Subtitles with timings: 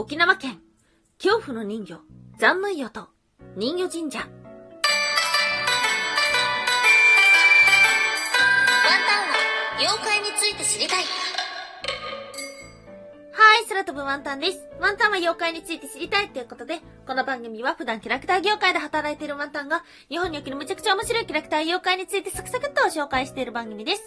[0.00, 0.62] 沖縄県、
[1.22, 1.98] 恐怖の人魚、
[2.38, 3.08] 残の湯と、
[3.54, 4.20] 人魚神社。
[4.20, 4.38] ワンタ
[9.20, 9.36] ンは
[9.78, 11.04] 妖怪について知りたい。
[13.70, 14.66] 空飛ぶワンタンです。
[14.80, 24.02] ワンタンは妖怪について知りたいということで、この番組は普段キャラクター業界で働いているワンタンが、日本におけるむちゃくちゃ面白いキャラクター妖怪についてサクサクっと紹介している番組です。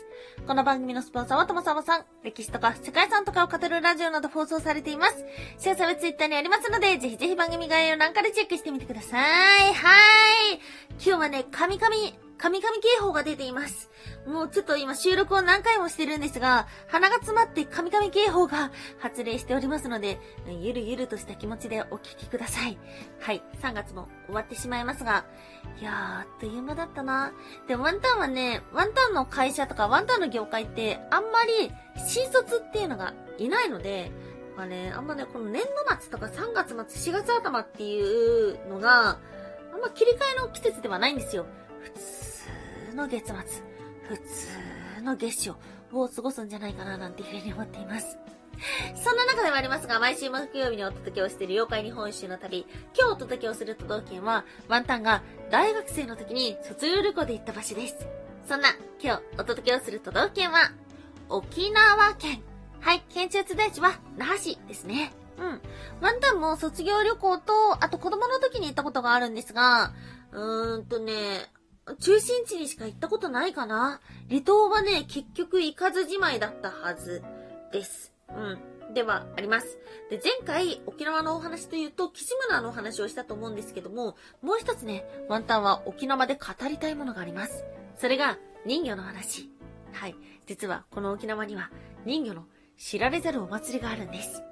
[0.46, 5.24] この番組のスポンサーはともさまさん、歴史とか世界遺産とかを語るラジオなど放送されています。
[5.60, 9.74] 詳細はツイッターにありますので、ぜひぜひ番組概要欄からチェックしてみてください。
[9.74, 9.96] は
[10.52, 10.60] い。
[10.96, 11.90] 今日はね、神々、
[12.44, 13.90] 神々警報が出ています。
[14.28, 20.20] もうちょっと今収録を何回もしてるんですが、鼻が詰まって神々警報が発令しておりますので、
[20.60, 22.78] ゆるゆるとした気持ちでお聞きください。
[23.22, 25.24] はい、3月も終わってしまいますが、
[25.80, 27.32] いやー、あっという間だったな。
[27.70, 31.72] でワンタンはね、ワンタンの会社とかワンタンの業界ってあんまり
[32.06, 34.12] 新卒っていうのがいないので、
[34.58, 39.18] まあね、あんまね、この年度末とか3月末、4月頭っていうのが、
[39.74, 41.46] あんま切り替えの季節ではないんですよ。
[41.84, 41.90] 普
[42.96, 43.36] の月末、
[44.08, 45.58] 普通の月初
[45.92, 48.18] を過ごすんじゃないかななんていうふうに思っています。
[49.04, 52.66] そんな中でもありますが、毎週木曜日にお届けをしている妖怪日本一周の旅、
[52.98, 58.08] 今日お届けをする都道府県は、ワンタンが大学生の時に卒業旅行で行った場所です。
[58.48, 58.70] そんな、
[59.02, 60.72] 今日お届けをする都道府県は、
[61.30, 62.44] 沖縄県。
[62.80, 65.14] はい、県中津大地は那覇市ですね。
[65.38, 65.62] うん。
[66.02, 69.94] ワンタンも卒業旅行と、あと子供の時に行ったことがあるんですが、
[70.32, 71.14] うーんとね、
[72.00, 77.24] 中心地にしか行ったことないかな離島はね、結局行かずじまいだったはず
[77.72, 78.14] です。
[78.30, 78.94] うん。
[78.94, 79.78] では、あります。
[80.10, 87.66] で、前回沖縄のお話というと、岸村のお話をしたと思うんですけども、もう一つね、ワンタンは沖縄で語りたいものがあります。
[87.98, 89.50] それが、人魚の話。
[89.92, 90.16] はい。
[90.46, 91.70] 実は、この沖縄には、
[92.06, 92.46] 人魚の
[92.78, 94.44] 知られざるお祭りがあるんです。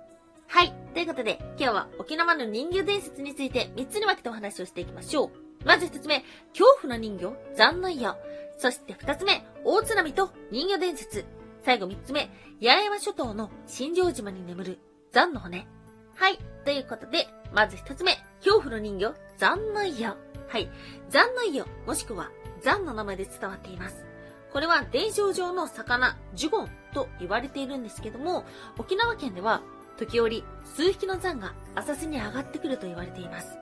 [0.48, 0.74] はい。
[0.94, 5.51] ということで、今日は沖縄の人魚伝説について3つに分けてお話をしていきましょう。
[5.66, 6.24] まず一つ目、
[6.54, 8.18] 恐怖の人魚、残念よ。
[8.58, 11.26] そして二つ目、大津波と人魚伝説。
[11.64, 12.30] 最後三つ目、
[12.62, 14.80] 八重山諸島の新庄島に眠る
[15.12, 15.68] 残の骨。
[16.16, 16.40] はい。
[16.66, 20.16] ということで、まず一つ目、恐怖の人魚、残念よ。
[20.48, 20.70] はい。
[21.10, 22.32] 残念よ、もしくは
[22.64, 24.06] 残の名前で伝わっています。
[24.52, 28.44] これは伝承上の魚、ジュゴンと言われているんですけども、
[28.78, 29.62] 沖縄県では
[29.98, 30.44] 時折
[30.76, 33.58] 数匹の残が浅瀬に上がってくると言われています。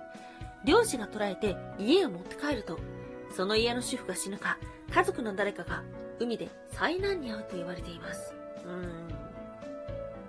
[0.66, 2.80] 漁師が捕らえて家を持って帰ると、
[3.36, 4.58] その家の主婦が死ぬか、
[4.94, 5.84] 家族の誰かが
[6.20, 8.34] 海で災難に遭うと言われています。
[8.66, 9.08] うーん。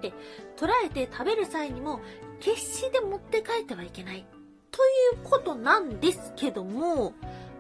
[0.01, 0.13] で、
[0.57, 2.01] 捕らえて食べる際にも、
[2.41, 4.25] 決して持って帰ってはいけない。
[4.71, 7.13] ということなんですけども、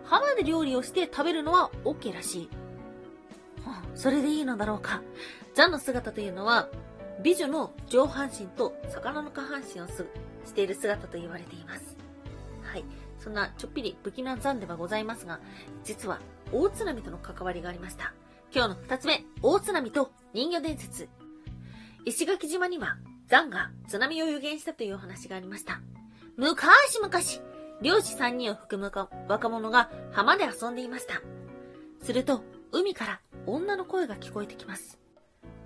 [0.04, 2.50] 浜で料理をして食べるのは OK らしい。
[3.94, 5.02] それでいいのだろうか。
[5.54, 6.68] ザの姿というのは、
[7.22, 10.06] 美女の上半身と魚の下半身をす
[10.46, 11.99] している姿と言われています。
[12.70, 12.84] はい。
[13.18, 15.40] そんなちょっぴり不気味な残ではございますが、
[15.82, 16.20] 実は
[16.52, 18.14] 大津波との関わりがありました。
[18.54, 21.08] 今日の二つ目、大津波と人魚伝説。
[22.04, 22.96] 石垣島には
[23.28, 25.80] 残が津波を予言したというお話がありました。
[26.36, 27.12] 昔々、
[27.82, 28.92] 漁師三人を含む
[29.28, 31.20] 若者が浜で遊んでいました。
[32.02, 32.42] すると、
[32.72, 35.00] 海から女の声が聞こえてきます。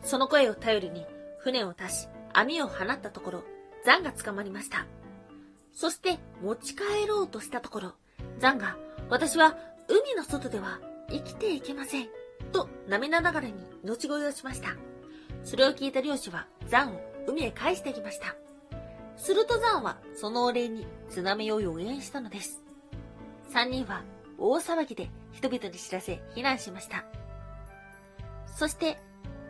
[0.03, 1.07] その声を頼りに
[1.39, 3.45] 船を足し、網を放ったところ、
[3.85, 4.87] 残が捕まりました。
[5.75, 7.93] そして持ち帰ろうとしたところ、
[8.39, 8.77] ザンが、
[9.11, 9.57] 私は
[9.89, 10.81] 海の外では
[11.11, 12.09] 生きていけません。
[12.53, 14.71] と涙ながらに命乞いをしました。
[15.43, 18.37] それを聞いた漁師はザンを海へ返してきました。
[19.17, 22.63] するとザンはそのお礼に津波を予言したのです。
[23.51, 24.03] 三人は
[24.39, 27.05] 大騒ぎで人々に知らせ避難しました。
[28.57, 28.99] そして、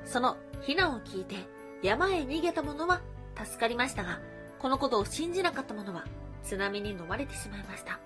[0.04, 0.36] その
[0.66, 1.36] 避難を聞いて
[1.82, 3.02] 山へ逃げた者は
[3.42, 4.20] 助かりましたが、
[4.64, 6.04] このことを信じなかった者は
[6.42, 8.00] 津波に飲まれてしまいました。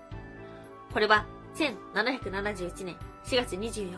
[0.91, 1.25] これは
[1.55, 3.97] 1771年4月24日、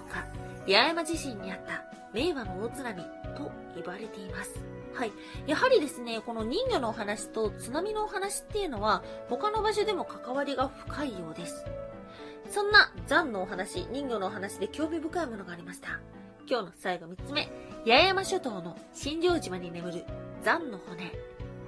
[0.68, 1.84] 八重山地震にあった
[2.14, 3.02] 名和の大津波
[3.36, 4.64] と言われています。
[4.94, 5.12] はい。
[5.48, 11.66] やはりですね、この人魚のお話と津波のお話っていうのは他の場所でも関わりが深いようです。
[12.52, 16.00] そんな残のお話、人魚のお話で興味深いものがありました。
[16.48, 17.50] 今日の最後3つ目、
[17.88, 20.06] 八重山諸島の新庄島に眠る
[20.44, 21.12] 残の骨。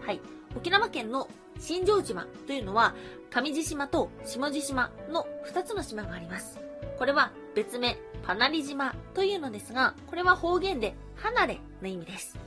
[0.05, 0.21] はい。
[0.55, 1.27] 沖縄県の
[1.59, 2.95] 新庄島というのは、
[3.29, 6.59] 上地島と下地島の2つの島があります。
[6.97, 12.37] これは別名、パナリ島というのですが、これは方言で離れの意味です。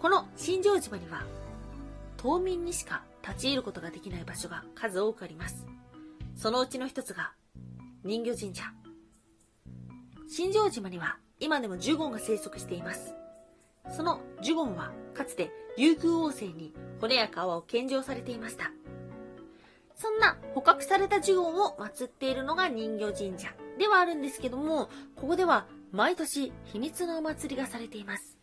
[0.00, 1.24] この新庄島には、
[2.16, 5.66] 島民にしか立ち入ることができない場所が数多くあります。
[6.36, 7.32] そのうちの一つが、
[8.04, 8.64] 人魚神社。
[10.28, 13.14] 新庄島には今でもジュゴンが生息しています。
[13.90, 18.70] そのジュゴンはかつて竜宮王政に骨や皮を献上されていました。
[19.96, 28.38] そんな捕獲されたジュゴンを祀っているのが人魚神社ではあるんですけども、ここでは毎年秘密のお祭りがされています。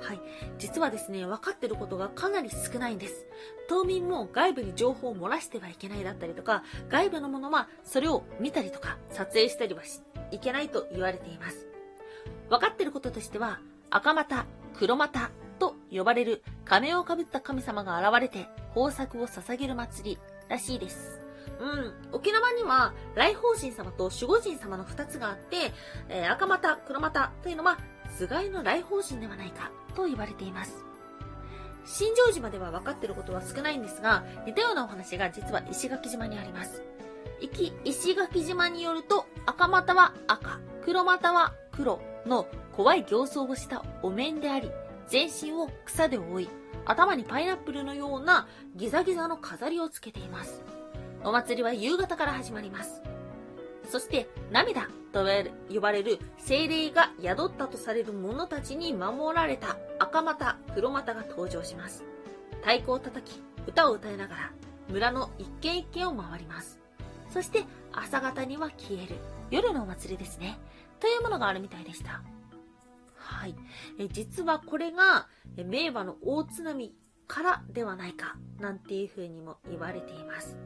[0.00, 0.20] はい。
[0.58, 3.26] 実はですね、分かってることがかなり少ないんです。
[3.68, 9.82] 島民も外部に情報を漏らしてはいけないだったりとか、外部のものはそれを見たりとか撮影したりは
[10.30, 11.66] いけないと言われています。
[12.48, 13.58] 分かってることとしては、
[13.90, 15.30] 赤股、黒股
[15.92, 20.18] 呼ばれる仮面をかぶった神様が現れて豊作を捧げる祭り
[20.48, 21.20] らしいです。
[21.60, 21.94] うん。
[22.12, 25.72] 沖縄には、来宝神様と守護神様の二つがあって、
[26.08, 27.78] えー赤股、黒股というのは、
[28.16, 30.84] 菅井の来宝神ではないかと言われています。
[31.84, 36.82] 新庄島では分かっていることは少ないんですが、似たようなお話が実は石垣島にあります。
[37.40, 44.70] いき石垣島によると、赤股は赤、黒股は黒の怖い形相をしたお面であり、
[45.12, 46.48] 全身を草で覆い、
[46.86, 50.62] 頭にパイナップルのようなギザギザの飾りをつけています。
[51.22, 53.02] お祭りは夕方から始まります。
[53.90, 55.26] そして、涙と
[55.68, 62.04] 呼ばれる精霊が宿ったとされる者たちに守られた赤股、黒股が登場します。
[62.62, 64.52] 太鼓を叩き、歌を歌いながら、
[64.88, 66.80] 村の一軒一軒を回ります。
[67.28, 69.16] そして、朝方には消える。
[69.50, 70.58] 夜のお祭りですね。
[71.00, 72.22] というものがあるみたいでした。
[73.22, 73.54] はい。
[73.98, 76.94] え実はこれが、名馬の大津波
[77.26, 80.56] からではないか、なんていう風にも言われています。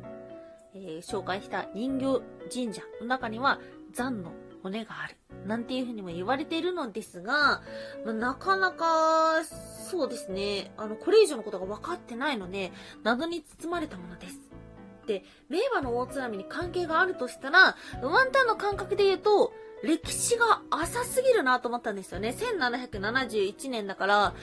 [0.74, 2.22] えー紹介した人形
[2.52, 3.60] 神社の中には、
[3.92, 4.32] 残の
[4.62, 5.16] 骨がある。
[5.46, 7.62] なんていう風にも言われているのですが、
[8.04, 12.72] まあなかなか、そうですね、あの、これ以上のことが分かってないので、
[13.04, 14.40] 謎に包まれたものです。
[15.06, 19.52] で、名馬の大津波に関係があるとしたら、ワンタンの感覚で言うと、
[19.82, 22.34] 歴史が浅すぎるなと思ったんですよね。
[22.36, 24.34] 1771年だから、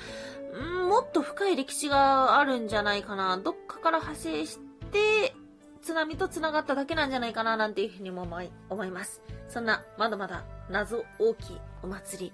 [0.58, 3.38] んもっと深い歴史があるんじゃないかな。
[3.38, 4.60] どっかから派生し
[4.92, 5.34] て、
[5.82, 9.22] 津波と繋がっただけなんじゃないかな、なんていうふうにも思い思います。
[9.50, 12.34] そんな、まだまだ謎大きいお祭り。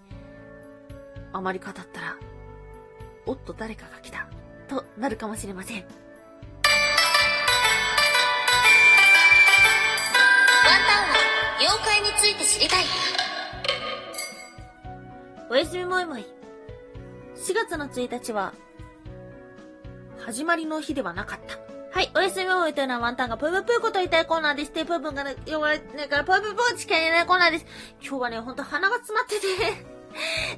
[1.32, 2.18] あまり語ったら、
[3.26, 4.28] おっと誰かが来た、
[4.68, 6.09] となるかもしれません。
[11.62, 12.86] 妖怪について知りたい。
[15.50, 16.26] おやすみもいもい。
[17.36, 18.54] 4月の1日は、
[20.20, 21.58] 始まりの日ではなかった。
[21.92, 24.74] はい、おやすみもいというのはワンタンがぷぶぷーこと言いたいコーナーです。
[24.74, 27.66] で、ぷぶんがね、言われてないから、ぷぶぷーしか言えないコーナーです。
[28.02, 29.48] 今日はね、ほんと鼻が詰まってて、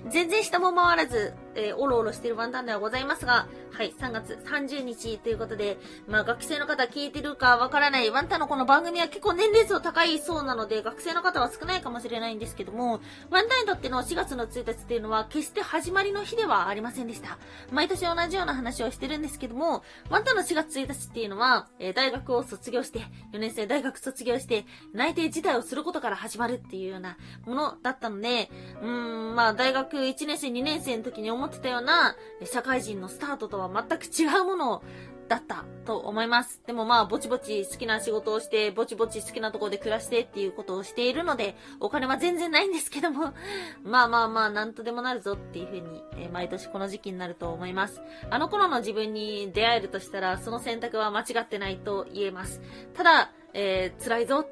[0.10, 17.40] 全然下も回らず、えーおろおろしてるワンタンではございますが、はい、3月30日ということで、まあ学生の方聞いてるかわからない、ワンタのこの番組は結構年齢層高いそうなので、学生の方は少ないかもしれないんですけども、ワンタにとっての4月の1日っていうのは決して始まりの日ではありませんでした。
[17.72, 23.00] 毎年同じような話をしてるんですけども、ワンタの4月1日っていうのは、えー大学を卒業して、
[23.34, 28.50] 4年生大学卒業して、内定自体をすることから始まるっていうようなものだったので、
[28.82, 32.16] うーん、まあ大学1年生、2年生の時に思ってたような、
[32.46, 34.84] 社会人のスタートとは全く違うもの
[35.32, 36.62] だったと思います。
[36.68, 43.34] でもまあ、ぼちぼち好きな仕事をして、ぼちぼち好きなところで暮らしてっていうことをしているので、お金は全然ないんですけども、
[43.82, 48.02] まあまあまあ、なんとでもなるぞっていうふうに、え毎年この時期になると思います。
[48.30, 52.62] あの頃の自分に出会えるとしたら、その選択は間違ってないと言えます。
[52.94, 54.46] ただ、えー辛いぞ。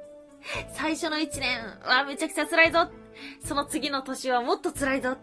[0.72, 2.88] 最初の1年はめちゃくちゃ辛いぞ。
[3.44, 5.18] その次の年はもっと辛いぞ。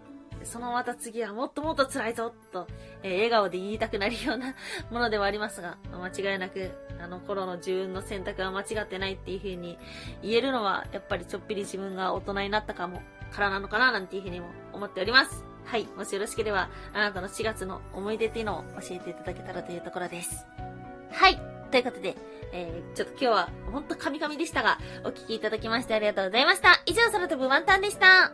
[0.48, 2.34] そのまた次はもっともっと辛いぞ。
[2.52, 2.68] と、
[3.04, 4.56] えー笑顔で言いたくなるような
[4.90, 9.78] ものではありますが、 間違いなく、あの頃の自分の選択は間違ってないっていう風に
[10.22, 13.02] 言えるのは、やっぱりちょっぴり自分が大人になったかも、
[13.32, 15.44] からなのかななんていう風にも思っております。
[15.66, 15.86] はい。
[15.98, 20.46] もしよろしければ、あなたの4月の思い出っていうのを教えていただけたらというところです。
[21.12, 21.40] はい。
[21.72, 22.16] ということで、
[22.54, 26.82] えー、ちょっと今日はほんとカミカミでしたが、お聞きいただきましてありがとうございました。
[26.86, 28.32] 以上、空飛ぶワンタンでした。